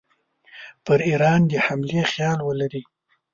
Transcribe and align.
پر 0.85 0.99
ایران 1.09 1.41
د 1.51 1.53
حملې 1.65 2.01
خیال 2.11 2.39
ولري. 2.43 2.83